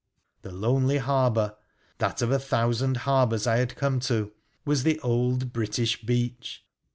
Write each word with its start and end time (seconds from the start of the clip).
The 0.41 0.51
lonely 0.51 0.97
harbour, 0.97 1.55
that 1.99 2.23
of 2.23 2.31
a 2.31 2.39
thousand 2.39 2.97
harbours 3.05 3.45
I 3.45 3.57
had 3.57 3.75
come 3.75 3.99
to, 3.99 4.31
was 4.65 4.81
the 4.81 4.99
old 5.01 5.53
British 5.53 6.01
beach. 6.03 6.65